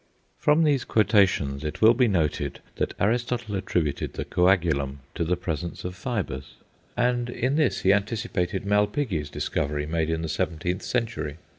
From 0.39 0.63
these 0.63 0.83
quotations 0.83 1.63
it 1.63 1.79
will 1.79 1.93
be 1.93 2.07
noted 2.07 2.59
that 2.77 2.95
Aristotle 2.99 3.55
attributed 3.55 4.13
the 4.13 4.25
coagulum 4.25 5.01
to 5.13 5.23
the 5.23 5.37
presence 5.37 5.83
of 5.83 5.93
fibres, 5.95 6.55
and 6.97 7.29
in 7.29 7.55
this 7.55 7.81
he 7.81 7.93
anticipated 7.93 8.65
Malpighi's 8.65 9.29
discovery 9.29 9.85
made 9.85 10.09
in 10.09 10.23
the 10.23 10.27
seventeenth 10.27 10.81
century. 10.81 11.37